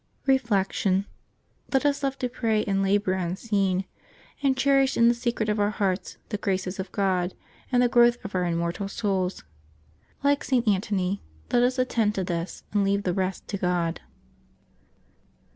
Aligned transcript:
Reflection.— 0.25 1.05
Let 1.71 1.85
us 1.85 2.01
love 2.01 2.17
to 2.17 2.27
pray 2.27 2.63
and 2.65 2.81
labor 2.81 3.13
unseen, 3.13 3.85
and 4.41 4.57
cherish 4.57 4.97
in 4.97 5.07
the 5.09 5.13
secret 5.13 5.47
of 5.47 5.59
our 5.59 5.69
hearts 5.69 6.17
the 6.29 6.39
graces 6.39 6.79
of 6.79 6.91
God. 6.91 7.35
and 7.71 7.83
the 7.83 7.87
growth 7.87 8.17
of 8.25 8.33
our 8.33 8.45
immortal 8.45 8.87
souls. 8.87 9.43
Like 10.23 10.43
St. 10.43 10.67
Antony, 10.67 11.21
let 11.51 11.61
us 11.61 11.77
attend 11.77 12.15
to 12.15 12.23
this, 12.23 12.63
and 12.73 12.83
leave 12.83 13.03
the 13.03 13.13
rest 13.13 13.47
to 13.49 13.59
God. 13.59 14.01